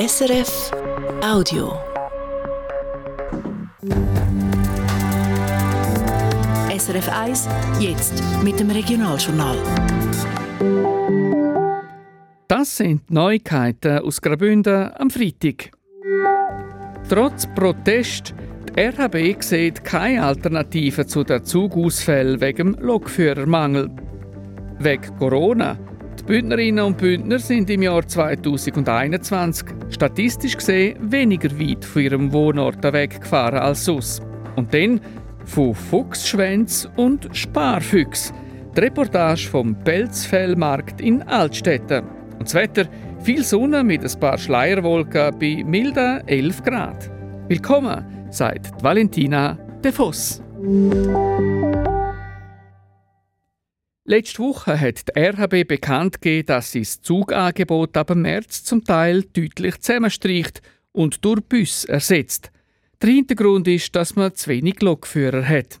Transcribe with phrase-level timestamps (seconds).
[0.00, 0.70] SRF
[1.22, 1.78] Audio.
[6.74, 7.48] SRF 1,
[7.80, 9.58] jetzt mit dem Regionaljournal.
[12.48, 15.70] Das sind Neuigkeiten aus Graubünden am Freitag.
[17.10, 18.34] Trotz Protest,
[18.74, 23.90] die RHB sieht keine Alternative zu den Zugausfällen wegen Lokführermangel.
[24.78, 25.76] Wegen Corona
[26.30, 33.58] Bündnerinnen und Bündner sind im Jahr 2021 statistisch gesehen weniger weit von ihrem Wohnort weggefahren
[33.58, 34.22] als sonst.
[34.54, 35.00] Und dann
[35.44, 38.32] von Fuchsschwänz und Sparfüchs.
[38.76, 42.04] Die Reportage vom Pelzfellmarkt in Altstetten.
[42.38, 42.84] Und das Wetter,
[43.24, 47.10] viel Sonne mit ein paar Schleierwolken bei milden 11 Grad.
[47.48, 50.40] Willkommen, sagt Valentina De Voss.
[54.04, 59.22] Letzte Woche hat die RHB bekannt gegeben, dass sie das Zugangebot ab März zum Teil
[59.22, 62.50] deutlich zusammenstreicht und durch Bus ersetzt.
[63.02, 65.80] Der Hintergrund ist, dass man zu wenig Lokführer hat.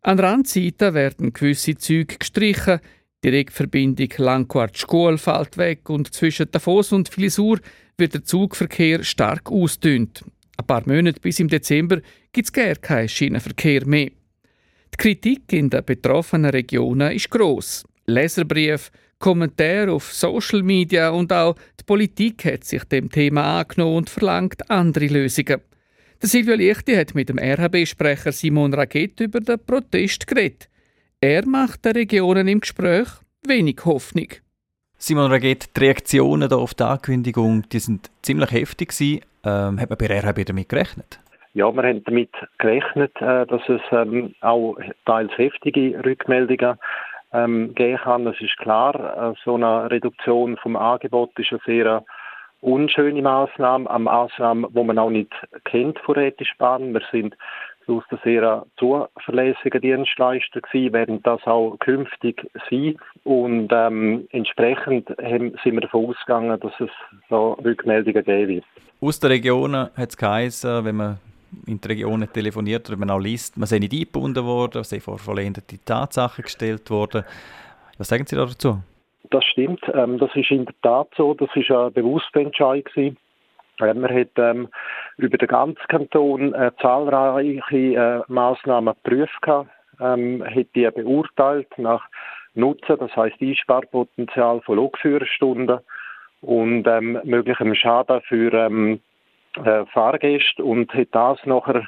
[0.00, 2.80] An Randzeiten werden gewisse Züge gestrichen,
[3.24, 7.60] die Direktverbindung Langquart-Schkuhl fällt weg und zwischen Davos und Filisur
[7.96, 10.24] wird der Zugverkehr stark ausdünnt.
[10.56, 12.00] Ein paar Monate bis im Dezember
[12.32, 14.10] gibt es gar keinen Schienenverkehr mehr.
[14.94, 17.84] Die Kritik in den betroffenen Regionen ist gross.
[18.06, 24.10] Leserbrief, Kommentare auf Social Media und auch die Politik hat sich dem Thema angenommen und
[24.10, 25.60] verlangt andere Lösungen.
[26.20, 30.68] Der Silvio Lichti hat mit dem RHB-Sprecher Simon Raget über den Protest geredet.
[31.20, 33.08] Er macht den Regionen im Gespräch
[33.46, 34.28] wenig Hoffnung.
[34.98, 38.92] Simon Raget, die Reaktionen auf die Ankündigung die sind ziemlich heftig.
[39.00, 41.18] Ähm, hat man bei RHB damit gerechnet?
[41.54, 46.78] Ja, wir haben damit gerechnet, äh, dass es ähm, auch teils heftige Rückmeldungen
[47.34, 48.26] ähm, geben kann.
[48.26, 52.04] Es ist klar, äh, so eine Reduktion vom Angebot ist eine sehr
[52.62, 55.32] unschöne Maßnahme, eine Maßnahme, die man auch nicht
[55.64, 56.94] kennt von Rätisch Bahn.
[56.94, 57.36] Wir sind
[57.86, 62.96] aus der sehr zuverlässigen Dienstleister gewesen, werden das auch künftig sein.
[63.24, 66.90] Und ähm, entsprechend haben, sind wir davon ausgegangen, dass es
[67.28, 68.64] so Rückmeldungen geben wird.
[69.00, 71.18] Aus der Region hat es geheißen, wenn man
[71.66, 75.18] in die Regionen telefoniert oder man auch liest, man sei nicht eingebunden worden, sei vor
[75.18, 77.24] vollendete Tatsachen gestellt worden.
[77.98, 78.78] Was sagen Sie dazu?
[79.30, 79.80] Das stimmt.
[79.94, 81.34] Ähm, das ist in der Tat so.
[81.34, 83.16] Das ist ein bewusster Entscheid gewesen.
[83.80, 84.68] Äh, man hat ähm,
[85.16, 89.46] über den ganzen Kanton äh, zahlreiche äh, Maßnahmen geprüft,
[90.00, 92.04] ähm, hat die beurteilt nach
[92.54, 95.78] Nutzen, das heißt Einsparpotenzial von Lokführerstunden
[96.42, 99.00] und ähm, möglichem Schaden für ähm,
[99.64, 101.86] äh, Fahrgäste und hat das nachher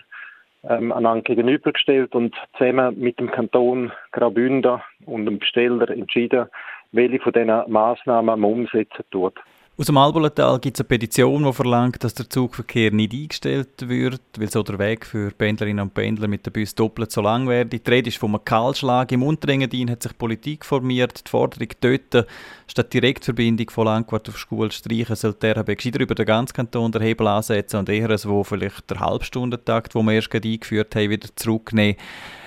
[0.69, 6.47] ähm, einander gegenübergestellt und zusammen mit dem Kanton Graubünden und dem Besteller entschieden,
[6.93, 9.35] welche von diesen Massnahmen man umsetzen tut.
[9.77, 14.21] Aus dem Albolental gibt es eine Petition, die verlangt, dass der Zugverkehr nicht eingestellt wird,
[14.39, 17.77] weil so der Weg für Pendlerinnen und Pendler mit dem Bus doppelt so lang werde.
[17.77, 19.11] Die Rede ist vom Kahlschlag.
[19.11, 21.27] Im Unterengadin hat sich Politik formiert.
[21.27, 22.29] Die Forderung dort,
[22.69, 26.93] statt Direktverbindung von Langquart auf Schule streichen, soll der RHB gescheiter über den ganzen Kanton
[26.93, 30.95] den Hebel ansetzen und eher es, wo vielleicht der Halbstundentakt, den wir erst gerade eingeführt
[30.95, 31.97] haben, wieder zurücknehmen.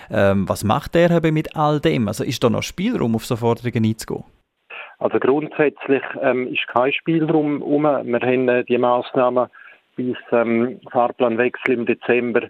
[0.09, 2.07] Ähm, was macht der RHB mit all dem?
[2.07, 4.23] Also ist da noch Spielraum, auf so Forderungen einzugehen?
[4.99, 7.83] Also grundsätzlich ähm, ist kein Spielraum um.
[7.83, 9.47] Wir haben äh, die Maßnahmen
[9.95, 12.47] bis ähm, Fahrplanwechsel im Dezember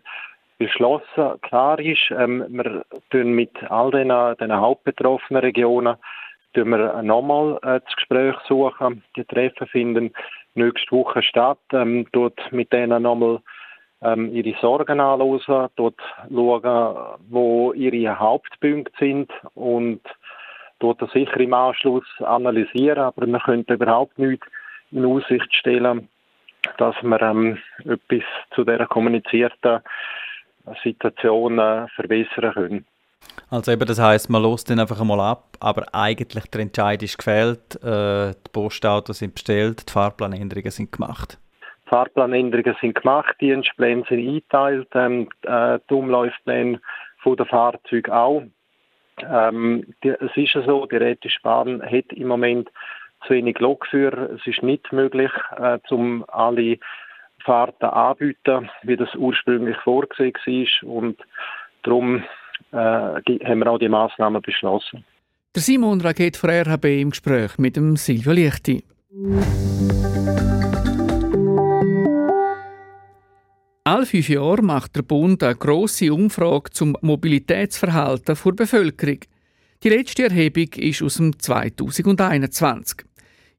[0.58, 1.42] beschlossen.
[1.42, 4.10] Klar ist, ähm, wir tun mit all den,
[4.40, 5.98] den hauptbetroffenen Regionen
[6.54, 9.04] tun wir nochmal äh, das Gespräch suchen.
[9.16, 10.14] Die Treffen finden
[10.56, 11.60] nächste Woche statt.
[11.74, 13.40] Ähm, dort mit denen nochmal
[14.02, 20.02] ähm, ihre Sorgen anlösen, dort schauen, wo ihre Hauptpunkte sind und
[20.80, 24.44] dort das sicher im Anschluss analysieren, aber wir können überhaupt nicht
[24.92, 26.08] in Aussicht stellen,
[26.78, 28.24] dass wir ähm, etwas
[28.54, 29.82] zu der kommunizierten
[30.84, 32.86] Situation äh, verbessern können.
[33.50, 37.18] Also eben, das heißt, man lässt den einfach einmal ab, aber eigentlich der Entscheid ist
[37.18, 41.40] gefällt, äh, die Postautos sind bestellt, die Fahrplanänderungen sind gemacht.
[41.86, 46.80] Die Fahrplanänderungen sind gemacht, die Dienstpläne sind eingeteilt, ähm, äh, die Umläufpläne
[47.26, 48.44] der Fahrzeuge auch.
[49.24, 52.70] Ähm, die, es ist so, die Rätische Bahn hat im Moment
[53.26, 54.32] zu wenig Lokführer.
[54.32, 56.78] Es ist nicht möglich, äh, um alle
[57.44, 60.34] Fahrten anzubieten, wie das ursprünglich vorgesehen
[60.84, 60.90] war.
[60.90, 61.18] Und
[61.84, 62.24] darum
[62.72, 65.04] äh, haben wir auch die Massnahmen beschlossen.
[65.56, 68.84] Der Simon Raket von RHB im Gespräch mit dem Silvio Lichti.
[73.88, 79.20] Alle fünf Jahre macht der Bund eine grosse Umfrage zum Mobilitätsverhalten der Bevölkerung.
[79.82, 83.06] Die letzte Erhebung ist aus dem 2021.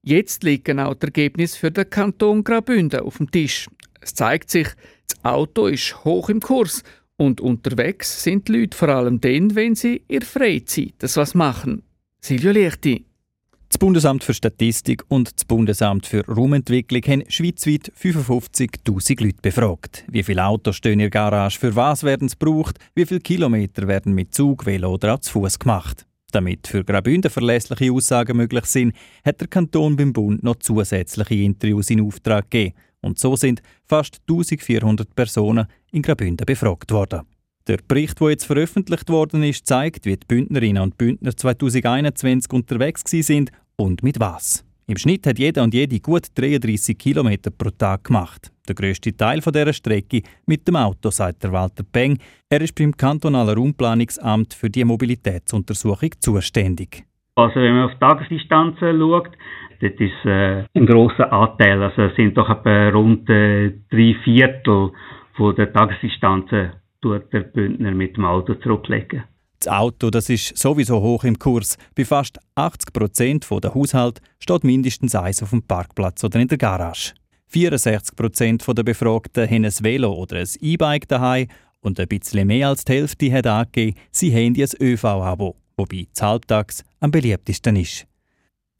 [0.03, 3.69] Jetzt liegen auch die Ergebnisse für den Kanton Graubünden auf dem Tisch.
[4.03, 4.69] Es zeigt sich,
[5.09, 6.83] das Auto ist hoch im Kurs
[7.17, 11.85] und unterwegs sind die Leute vor allem dann, wenn sie in Freizeit das was machen.
[12.21, 13.08] Silvio Lichti.
[13.69, 20.05] Das Bundesamt für Statistik und das Bundesamt für Raumentwicklung haben schweizweit 55.000 Leute befragt.
[20.09, 23.87] Wie viele Autos stehen in der Garage, für was werden sie gebraucht, wie viele Kilometer
[23.87, 26.07] werden mit Zug, Velo oder auch zu Fuß gemacht.
[26.33, 31.91] Damit für Graubünden verlässliche Aussagen möglich sind, hat der Kanton beim Bund noch zusätzliche Interviews
[31.91, 32.75] in Auftrag gegeben.
[33.03, 37.23] Und so sind fast 1400 Personen in Graubünden befragt worden.
[37.69, 43.03] Der Bericht, der jetzt veröffentlicht worden ist, zeigt, wie die Bündnerinnen und Bündner 2021 unterwegs
[43.05, 44.65] sind und mit was.
[44.87, 47.29] Im Schnitt hat jeder und jede gut 33 km
[47.59, 48.51] pro Tag gemacht.
[48.67, 52.17] Der grösste Teil dieser Strecke mit dem Auto, sagt der Walter Peng.
[52.49, 57.05] Er ist beim kantonalen Raumplanungsamt für die Mobilitätsuntersuchung zuständig.
[57.35, 59.29] Also wenn man auf Tagesdistanzen schaut,
[59.83, 61.83] das ist äh, ein großer Anteil.
[61.83, 64.91] Also es sind doch etwa rund äh, drei Viertel
[65.37, 69.25] von der Tagesdistanzen tut der Bündner mit dem Auto zurücklegen.
[69.61, 71.77] Das Auto das ist sowieso hoch im Kurs.
[71.97, 76.59] Bei fast 80 Prozent der Haushalte steht mindestens eins auf dem Parkplatz oder in der
[76.59, 77.15] Garage.
[77.49, 81.49] 64 Prozent der Befragten haben ein Velo oder ein E-Bike daheim
[81.81, 86.23] und ein bisschen mehr als die Hälfte hat angegeben, sie haben ein ÖV-Abo, wobei das
[86.23, 88.07] Halbtags am beliebtesten ist.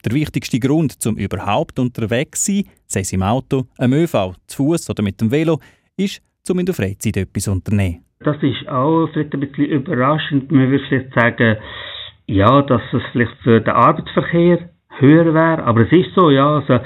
[0.05, 4.57] Der wichtigste Grund, zum überhaupt unterwegs zu sein, sei es im Auto, am ÖV, zu
[4.63, 5.59] Fuß oder mit dem Velo,
[5.97, 8.05] ist, um in der Freizeit etwas unternehmen.
[8.21, 10.51] Das ist auch vielleicht ein bisschen überraschend.
[10.51, 11.57] Man würde vielleicht sagen,
[12.27, 15.63] ja, dass es vielleicht für den Arbeitsverkehr höher wäre.
[15.63, 16.79] Aber es ist so, ja, also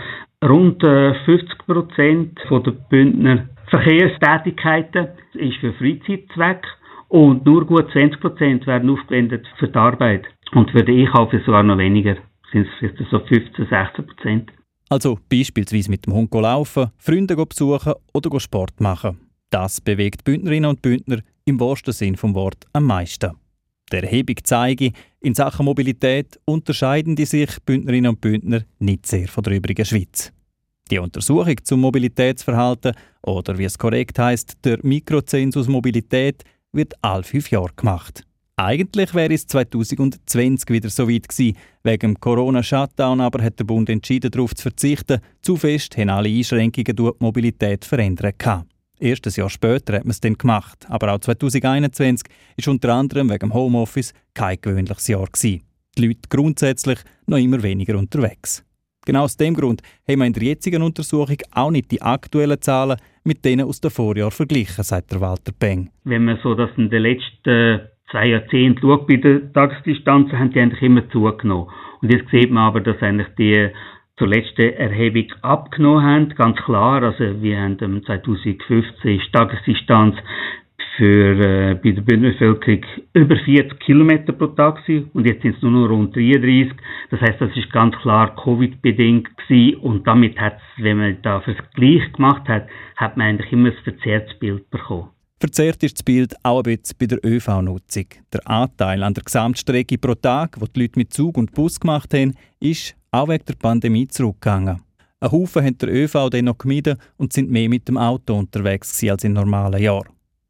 [0.48, 6.64] rund 50 äh, Prozent der Bündner Verkehrstätigkeiten ist für Freizeitzweck
[7.08, 10.26] und nur gut 20 Prozent werden aufgewendet für die Arbeit.
[10.52, 12.16] Und für den Einkauf ist sogar noch weniger,
[12.52, 14.52] sind es vielleicht so 15, 16 Prozent.
[14.90, 19.23] Also beispielsweise mit dem Hund laufen, Freunde besuchen oder Sport machen.
[19.54, 23.34] Das bewegt Bündnerinnen und Bündner im wahrsten Sinn vom Wort am meisten.
[23.92, 29.44] Der Erhebung zeige, in Sachen Mobilität unterscheiden die sich Bündnerinnen und Bündner nicht sehr von
[29.44, 30.34] der übrigen Schweiz.
[30.90, 37.52] Die Untersuchung zum Mobilitätsverhalten oder wie es korrekt heißt, der Mikrozensus Mobilität wird alle fünf
[37.52, 38.24] Jahre gemacht.
[38.56, 41.58] Eigentlich wäre es 2020 wieder so weit gewesen.
[41.84, 45.22] Wegen Corona-Shutdown aber hat der Bund entschieden, darauf zu verzichten.
[45.44, 48.66] Zu fest haben alle Einschränkungen durch die Mobilität verändert.
[49.00, 50.86] Erst ein Jahr später hat man es dann gemacht.
[50.90, 55.64] Aber auch 2021 ist unter anderem wegen Homeoffice kein gewöhnliches Jahr gewesen.
[55.98, 58.66] Die Leute grundsätzlich noch immer weniger unterwegs.
[59.06, 62.98] Genau aus dem Grund haben wir in der jetzigen Untersuchung auch nicht die aktuellen Zahlen
[63.26, 65.90] mit denen aus dem Vorjahr verglichen, sagt der Walter Peng.
[66.04, 67.82] Wenn man so das in den letzten
[68.12, 71.68] zwei Jahrzehnten schaut, bei den Tagesdistanzen haben die eigentlich immer zugenommen.
[72.02, 73.70] Und jetzt sieht man aber, dass eigentlich die
[74.18, 77.04] zur letzten Erhebung abgenommen haben, ganz klar.
[77.04, 80.16] Also wir haben 2015 Tagesdistanz
[80.98, 85.62] für äh, bei der Bündnerbevölkerung über 40 Kilometer pro Tag gewesen, und jetzt sind es
[85.62, 86.72] nur noch rund 33.
[87.10, 89.30] Das heißt, das ist ganz klar Covid-bedingt
[89.82, 94.38] und damit hat wenn man da Vergleich gemacht hat, hat man eigentlich immer ein verzerrtes
[94.40, 95.10] Bild bekommen.
[95.40, 98.06] Verzerrt ist das Bild auch ein bisschen bei der ÖV-Nutzung.
[98.32, 102.14] Der Anteil an der Gesamtstrecke pro Tag, wo die Leute mit Zug und Bus gemacht
[102.14, 104.82] haben, ist auch wegen der Pandemie zurückgegangen.
[105.20, 109.02] Ein Haufen haben der ÖV dann noch gemieden und sind mehr mit dem Auto unterwegs
[109.04, 110.10] als in normalen Jahren.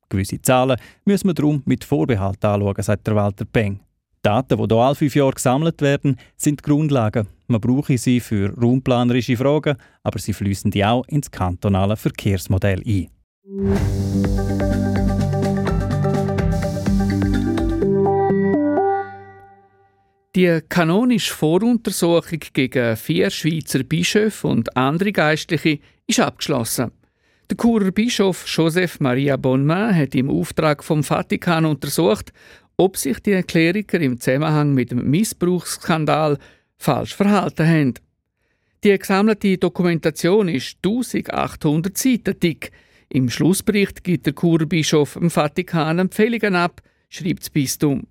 [0.10, 3.80] Gewisse Zahlen müssen wir darum mit Vorbehalt anschauen, sagt der Walter Peng.
[4.22, 7.28] Daten, die hier alle fünf Jahre gesammelt werden, sind die Grundlagen.
[7.48, 13.10] Man brauche sie für raumplanerische Fragen, aber sie fließen die auch ins kantonale Verkehrsmodell ein.
[20.36, 26.92] Die kanonische Voruntersuchung gegen vier Schweizer Bischöfe und andere Geistliche ist abgeschlossen.
[27.52, 32.34] Der Churer Bischof Joseph Maria Bonmain hat im Auftrag vom Vatikan untersucht,
[32.78, 36.40] ob sich die Kleriker im Zusammenhang mit dem Missbrauchsskandal
[36.78, 37.94] falsch verhalten haben.
[38.84, 42.72] Die gesammelte Dokumentation ist 1800 Seiten dick.
[43.10, 48.08] Im Schlussbericht gibt der Churer Bischof im Vatikan Empfehlungen ab, schreibt das Bistum.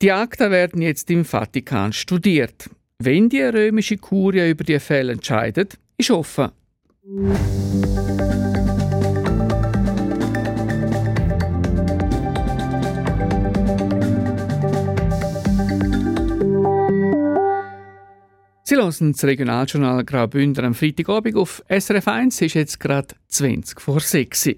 [0.00, 2.70] Die Akten werden jetzt im Vatikan studiert.
[3.00, 6.52] Wenn die römische Kurie über die Fälle entscheidet, ist offen.
[18.62, 22.42] Sie hören das Regionaljournal Graubünden am Freitagabend auf SRF 1.
[22.42, 24.50] ist jetzt gerade 20 vor 6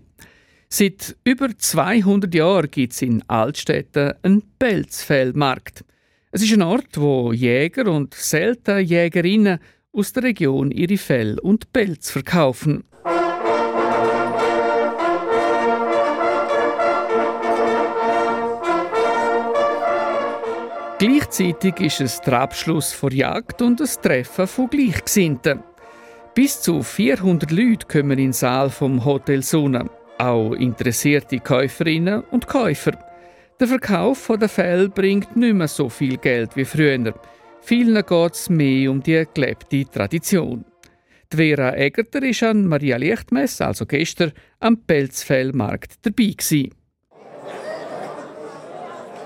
[0.72, 5.84] Seit über 200 Jahren gibt es in Altstädten einen Pelzfellmarkt.
[6.30, 9.58] Es ist ein Ort, wo Jäger und selten Jägerinnen
[9.92, 12.84] aus der Region ihre Fell und Pelz verkaufen.
[21.00, 25.64] Gleichzeitig ist es der Abschluss der Jagd und das Treffen von Gleichgesinnten.
[26.34, 32.46] Bis zu 400 Leute kommen in den Saal vom Hotel Sonne, auch interessierte Käuferinnen und
[32.46, 32.92] Käufer.
[33.58, 37.14] Der Verkauf der Fell bringt nicht mehr so viel Geld wie früher.
[37.62, 40.64] Vielen geht es mehr um die gelebte Tradition.
[41.32, 46.34] Die Vera Egerter war an Maria Lichtmess, also gestern, am Pelzfellmarkt dabei.
[46.36, 46.70] Gewesen.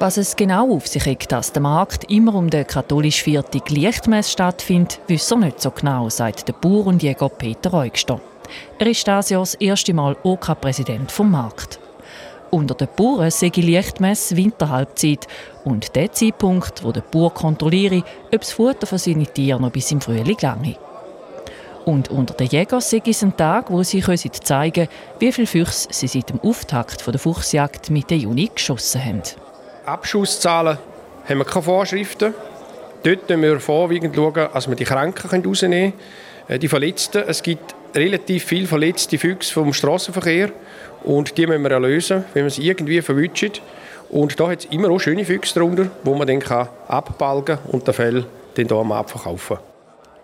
[0.00, 4.32] Was es genau auf sich hat, dass der Markt immer um den katholisch vierten Lichtmess
[4.32, 8.20] stattfindet, wissen wir nicht so genau, sagt der Bauer und Jäger Peter Eugster.
[8.78, 11.78] Er ist dieses Jahr das erste Mal OK-Präsident OK vom Markt.
[12.50, 15.26] Unter den Bauern sehe Lichtmess Winterhalbzeit
[15.64, 19.90] und der Zeitpunkt, wo der Bauer kontrolliere, ob das Futter für seine Tiere noch bis
[19.90, 20.76] im Frühling lange.
[21.84, 25.88] Und unter den Jägern sei es ein Tag, wo sie zeigen können, wie viele Füchse
[25.90, 29.22] sie seit dem Auftakt der Fuchsjagd Mitte Juni geschossen haben.
[29.84, 30.78] Abschusszahlen
[31.28, 32.34] haben wir keine Vorschriften.
[33.02, 36.00] Dort schauen wir vorwiegend, schauen, dass wir die Kranken rausnehmen können,
[36.48, 37.24] äh, die Verletzten.
[37.26, 40.50] Es gibt relativ viele verletzte Füchse vom Straßenverkehr
[41.04, 43.52] und die müssen wir erlösen, wenn wir sie irgendwie verwünschen.
[44.10, 46.42] Und da hat es immer auch schöne Füchse darunter, wo man dann
[46.88, 49.58] abbalgen kann und den Fell dann hier am Markt verkaufen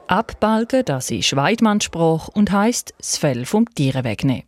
[0.07, 4.45] Abbalgen, das ist Weidmannsspruch und heisst das Fell vom Tier wegnehmen.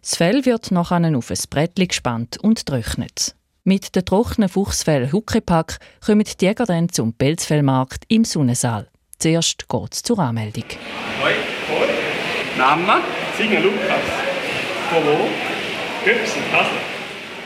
[0.00, 3.34] Das Fell wird nachher auf ein Brettchen gespannt und trocknet.
[3.64, 8.88] Mit dem trockenen Fuchsfell Huckepack kommen die Jäger dann zum Pelzfellmarkt im Sonnensaal.
[9.18, 10.64] Zuerst geht es zur Anmeldung.
[11.22, 11.32] Hoi,
[12.56, 12.62] hoi.
[12.62, 13.02] Name?
[13.36, 14.02] Singer Lukas.
[14.90, 15.28] Von wo?
[16.04, 16.96] Göpsen, Kassel.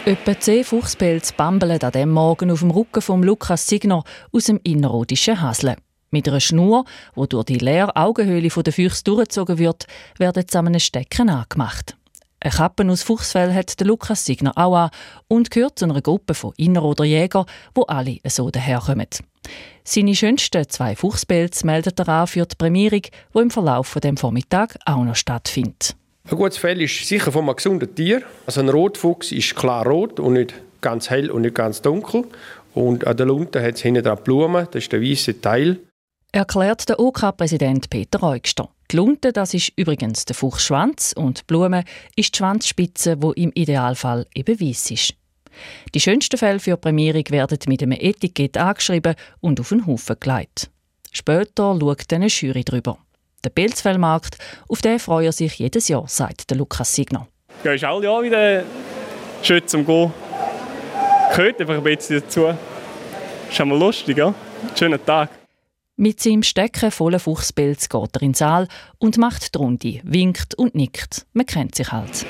[0.05, 4.03] Etwa zehn Fuchspelze bambeln an diesem Morgen auf dem Rücken von Lukas Signer
[4.33, 5.77] aus dem innerrhodischen Hasle.
[6.11, 6.87] Mit einer Schnur,
[7.17, 9.87] die durch die leere Augenhöhle der Füchse durchgezogen wird,
[10.19, 11.97] werden zusammen Stecken angemacht.
[12.43, 14.91] Eine Kappe aus Fuchsfell hat der Lukas Signer auch an
[15.29, 17.45] und gehört zu einer Gruppe von Inner- oder Jäger,
[17.75, 19.09] wo alle so daherkommen.
[19.85, 24.79] Seine schönsten zwei Fuchspelze meldet er an für die Prämierung, die im Verlauf des Vormittag
[24.87, 25.95] auch noch stattfindet.
[26.31, 28.23] Ein gutes Fell ist sicher von einem gesunden Tier.
[28.47, 32.25] Also ein Rotfuchs ist klar rot und nicht ganz hell und nicht ganz dunkel.
[32.73, 35.81] Und an der Lunte hat es hinten dran Blumen, das ist der weiße Teil.
[36.33, 38.71] Erklärt der OK-Präsident Peter Eugster.
[38.91, 41.85] Die Lunte, das ist übrigens der Fuchsschwanz und die Blume
[42.17, 45.15] ist die Schwanzspitze, wo im Idealfall eben weiß ist.
[45.95, 50.17] Die schönsten Fälle für die Prämierung werden mit einem Etikett angeschrieben und auf den Haufen
[50.19, 50.71] gelegt.
[51.13, 52.99] Später schaut eine Jury drüber.
[53.45, 57.29] Der Pilzfellmarkt, auf den freut sich jedes Jahr, sagt der Lukas Signer.
[57.63, 58.65] Ja, ist alle Jahr wieder
[59.43, 60.13] schön zum Gehen.
[61.35, 62.53] Gehört einfach ein bisschen dazu.
[63.49, 64.35] Ist einmal lustig, ja?
[64.77, 65.40] Schönen Tag.
[66.01, 70.55] Mit seinem Stecken vollen Fuchspilz geht er in den Saal und macht die Runde, winkt
[70.55, 71.27] und nickt.
[71.35, 72.25] Man kennt sich halt.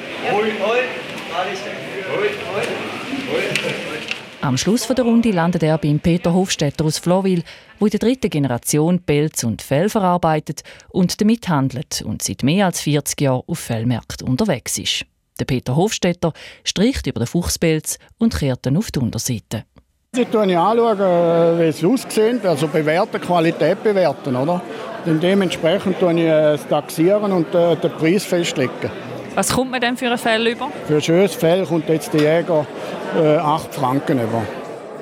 [4.41, 7.45] Am Schluss der Runde landet er beim Peter Hofstetter aus Florwil,
[7.79, 12.67] wo in der dritten Generation Pelz und Fell verarbeitet und damit handelt und seit mehr
[12.67, 15.07] als 40 Jahren auf Fellmärkten unterwegs ist.
[15.39, 16.33] Der Peter Hofstetter
[16.65, 19.65] streicht über den Fuchspelz und kehrt dann auf die Unterseite.
[20.17, 24.61] Ich schaue an, wie es aussieht, also bewerten, Qualität bewerten, oder?
[25.07, 28.91] Und dementsprechend tue ich es taxieren und äh, den Preis festlegen.
[29.37, 30.69] Was kommt man denn für ein Fell über?
[30.89, 32.67] Für ein schönes Fell kommt jetzt der Jäger
[33.23, 34.43] äh, 8 Franken über.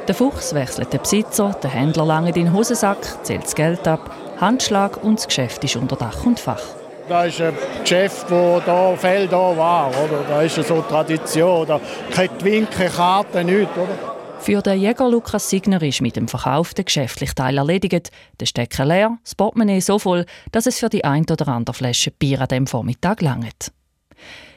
[0.07, 5.03] Der Fuchs wechselt den Besitzer, der Händler lange den Hosensack, zählt das Geld ab, Handschlag
[5.03, 6.61] und das Geschäft ist unter Dach und Fach.
[7.09, 10.23] Da ist ein Geschäft, wo da Fell da war, oder?
[10.29, 11.81] Da ist so Tradition, da
[12.15, 14.18] keine Winke, Karte, nichts, oder?
[14.41, 18.85] Für den Jäger Lukas Signer ist mit dem Verkauf der geschäftliche Teil erledigt, der Stecker
[18.87, 22.49] leer, das Portemonnaie so voll, dass es für die ein oder andere Flasche Bier an
[22.49, 23.73] dem Vormittag langt.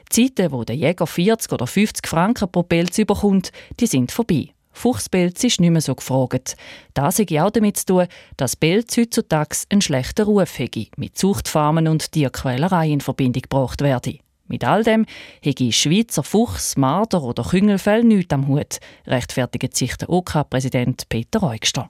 [0.08, 4.50] Zeiten, wo der Jäger 40 oder 50 Franken pro Pelz überkommt, die sind vorbei.
[4.72, 6.56] Fuchspelz ist nicht mehr so gefragt.
[6.94, 11.88] Das hat auch damit zu tun, dass Pelz heutzutage einen schlechten Ruf hätte, mit Zuchtfarmen
[11.88, 14.18] und Tierquälerei in Verbindung gebracht werde.
[14.52, 15.06] Mit all dem
[15.40, 21.88] hätte Schweizer Fuchs, Marder oder Küngelfell nichts am Hut, rechtfertigt sich der OK-Präsident Peter Eugster.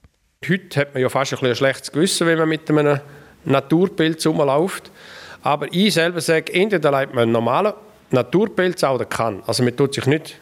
[0.49, 3.01] Heute hat man ja fast ein, ein schlechtes Gewissen, wenn man mit einem
[3.45, 4.93] Naturpilz rumläuft.
[5.43, 7.73] Aber ich selber sage, entweder leitet man einen normalen
[8.13, 9.43] Naturpilz auch, der kann.
[9.49, 10.39] Also man tut sich nicht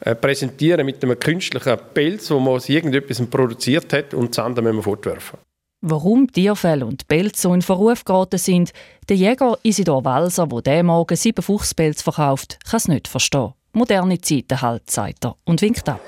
[0.00, 4.64] äh, präsentieren mit einem künstlichen Pilz, wo man aus irgendetwas produziert hat und das andere
[4.64, 5.38] müssen wir fortwerfen.
[5.84, 8.70] Warum Tierfell und Pelz so in Verruf geraten sind,
[9.08, 13.54] der Jäger Isidor Walser, der diesen Morgen sieben Fuchspelz verkauft, kann es nicht verstehen.
[13.72, 16.00] Moderne Zeiten halt, sagt er und winkt ab.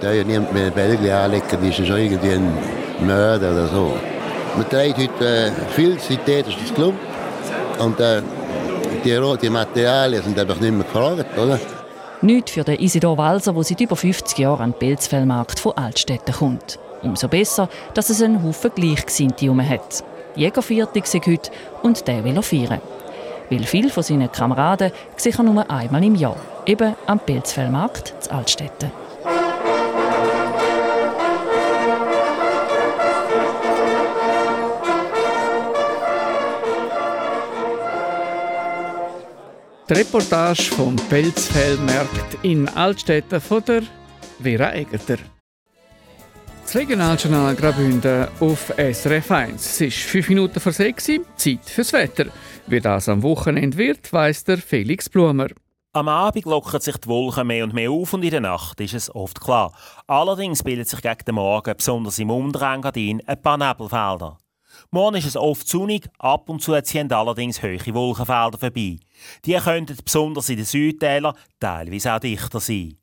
[0.00, 2.52] Da ja niemand mehr Belgien anlegen, ist schon irgendwie ein
[3.06, 3.96] Mörder oder so.
[4.56, 6.98] Man trägt heute äh, viel synthetisches Klump
[7.78, 8.22] und äh,
[9.04, 11.60] die, die Materialien sind einfach nicht mehr gefragt, oder?
[12.22, 16.34] Nicht für den Isidor Walser, der seit über 50 Jahren an den Pilzfellmarkt von Altstädten
[16.34, 16.80] kommt.
[17.06, 20.02] Umso besser, dass es einen Haufen Gleichgesinnte herum hat.
[20.34, 21.50] Jägerviertig sei heute
[21.82, 22.80] und der will er feiern.
[23.48, 26.36] Weil viele von seinen Kameraden sich nur einmal im Jahr,
[26.66, 28.90] eben am Pilzfellmarkt zu Altstädten.
[39.88, 43.82] Die Reportage vom Pelzfellmarkt in Altstädten von der
[44.42, 45.18] Vera Egerter.
[46.76, 49.64] Regionaljournal Graubünden auf SRF 1.
[49.64, 52.26] Es ist fünf Minuten vor sechs, Zeit fürs Wetter.
[52.66, 55.46] Wie das am Wochenende wird, weiss der Felix Blumer.
[55.94, 58.92] Am Abend lockern sich die Wolken mehr und mehr auf und in der Nacht ist
[58.92, 59.72] es oft klar.
[60.06, 64.36] Allerdings bildet sich gegen den Morgen, besonders im Unterengadin, ein paar Nebelfelder.
[64.90, 68.98] Morgen ist es oft sonnig, ab und zu ziehen allerdings hohe Wolkenfelder vorbei.
[69.46, 72.98] Die könnten besonders in den Südtälern teilweise auch dichter sein.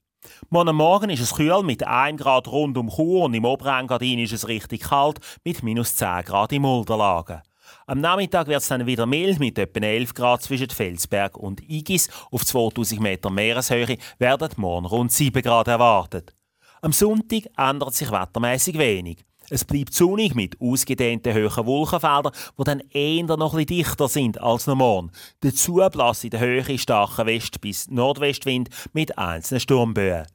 [0.50, 4.34] Morgen Morgen ist es kühl mit 1 Grad rund um Chur und im Oberengadin ist
[4.34, 7.42] es richtig kalt mit minus 10 Grad im Mulderlagen.
[7.86, 12.10] Am Nachmittag wird es dann wieder mild mit etwa 11 Grad zwischen Felsberg und Igis.
[12.32, 16.34] Auf 2000 Meter Meereshöhe werden morgen rund 7 Grad erwartet.
[16.82, 19.26] Am Sonntag ändert sich wettermäßig wenig.
[19.50, 24.68] Es bleibt sonnig mit ausgedehnten hohen Wolkenfeldern, die dann eher noch etwas dichter sind als
[24.68, 25.10] normal.
[25.42, 30.26] Dazu bläst in der Höhe starker West- bis Nordwestwind mit einzelnen Sturmböen.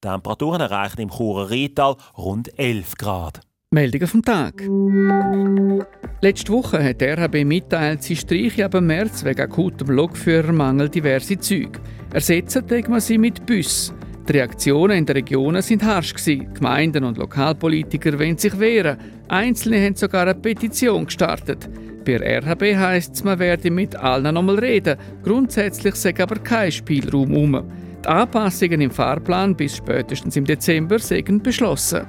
[0.00, 3.40] Temperaturen erreichen im Churer Rheintal rund 11 Grad.
[3.70, 4.62] Meldungen vom Tag.
[6.22, 11.80] Letzte Woche hat der RHB mitteilt, sie streiche ab März wegen akutem Lokführermangel diverse Züge.
[12.12, 13.97] Ersetzen man sie mit Bussen.
[14.28, 16.12] Die Reaktionen in den Regionen sind harsch.
[16.12, 16.52] Gewesen.
[16.52, 18.98] Gemeinden und Lokalpolitiker wollen sich wehren.
[19.28, 21.66] Einzelne haben sogar eine Petition gestartet.
[22.04, 24.98] Bei RHB heisst es, man werde mit allen nochmal reden.
[25.24, 27.70] Grundsätzlich sei aber kein Spielraum um.
[28.04, 32.02] Die Anpassungen im Fahrplan bis spätestens im Dezember seien beschlossen.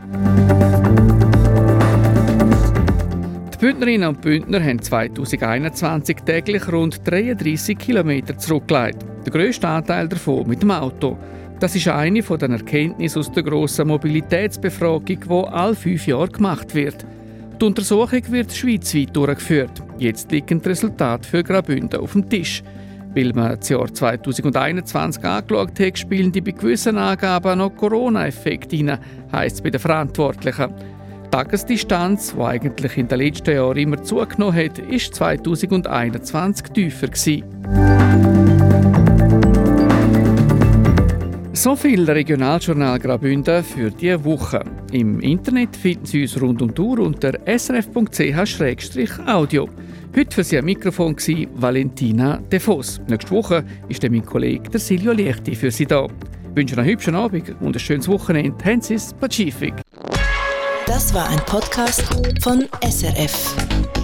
[3.53, 9.05] Die Bündnerinnen und Bündner haben 2021 täglich rund 33 Kilometer zurückgelegt.
[9.25, 11.17] Der grösste Anteil davon mit dem Auto.
[11.59, 16.73] Das ist eine von den Erkenntnissen aus der grossen Mobilitätsbefragung, die alle fünf Jahre gemacht
[16.73, 17.05] wird.
[17.59, 19.83] Die Untersuchung wird schweizweit durchgeführt.
[19.97, 22.63] Jetzt liegen die Resultate für Graubünden auf dem Tisch.
[23.13, 28.99] Weil man das Jahr 2021 angeschaut hat, spielen die bei gewissen Angaben noch Corona-Effekte hinein,
[29.31, 30.73] heisst es bei den Verantwortlichen.
[31.25, 37.07] Die Tagesdistanz, die eigentlich in den letzten Jahren immer zugenommen hat, war 2021 tiefer.
[37.07, 38.28] Gewesen.
[41.59, 44.63] So viel Regionaljournal Graubünden für diese Woche.
[44.93, 48.47] Im Internet finden Sie uns rund um die Uhr unter srf.ch-audio.
[50.15, 53.01] Heute für Sie am Mikrofon war Valentina Defos.
[53.09, 56.05] Nächste Woche ist mein Kollege der Silvio Liechti für Sie da.
[56.05, 58.55] Ich wünsche einen hübschen Abend und ein schönes Wochenende.
[58.63, 59.73] Hensis Pazifik.
[60.87, 62.03] Das war ein Podcast
[62.41, 63.98] von SRF.